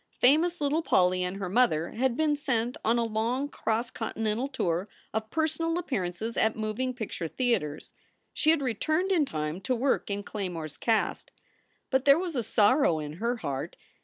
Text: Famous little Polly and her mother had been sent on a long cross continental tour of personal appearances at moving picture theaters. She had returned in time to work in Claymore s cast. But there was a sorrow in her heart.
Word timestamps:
Famous 0.19 0.59
little 0.59 0.81
Polly 0.81 1.23
and 1.23 1.37
her 1.37 1.47
mother 1.47 1.91
had 1.91 2.17
been 2.17 2.35
sent 2.35 2.75
on 2.83 2.97
a 2.97 3.03
long 3.03 3.47
cross 3.47 3.91
continental 3.91 4.47
tour 4.47 4.89
of 5.13 5.29
personal 5.29 5.77
appearances 5.77 6.35
at 6.37 6.55
moving 6.57 6.91
picture 6.91 7.27
theaters. 7.27 7.93
She 8.33 8.49
had 8.49 8.63
returned 8.63 9.11
in 9.11 9.25
time 9.25 9.61
to 9.61 9.75
work 9.75 10.09
in 10.09 10.23
Claymore 10.23 10.65
s 10.65 10.77
cast. 10.77 11.29
But 11.91 12.05
there 12.05 12.17
was 12.17 12.35
a 12.35 12.41
sorrow 12.41 12.97
in 12.97 13.17
her 13.17 13.35
heart. 13.37 13.77